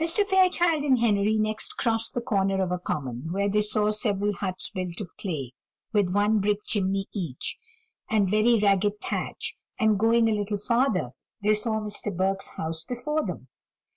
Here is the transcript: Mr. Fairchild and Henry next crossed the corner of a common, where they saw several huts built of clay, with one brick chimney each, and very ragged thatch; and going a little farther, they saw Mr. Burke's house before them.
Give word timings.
Mr. 0.00 0.26
Fairchild 0.26 0.82
and 0.82 0.98
Henry 0.98 1.38
next 1.38 1.76
crossed 1.76 2.12
the 2.12 2.20
corner 2.20 2.60
of 2.60 2.72
a 2.72 2.78
common, 2.80 3.28
where 3.30 3.48
they 3.48 3.60
saw 3.62 3.88
several 3.92 4.32
huts 4.32 4.68
built 4.70 5.00
of 5.00 5.12
clay, 5.16 5.52
with 5.92 6.08
one 6.10 6.40
brick 6.40 6.58
chimney 6.66 7.06
each, 7.14 7.56
and 8.10 8.28
very 8.28 8.58
ragged 8.58 8.94
thatch; 9.00 9.54
and 9.78 9.96
going 9.96 10.28
a 10.28 10.32
little 10.34 10.58
farther, 10.58 11.10
they 11.44 11.54
saw 11.54 11.78
Mr. 11.78 12.12
Burke's 12.12 12.56
house 12.56 12.82
before 12.82 13.24
them. 13.24 13.46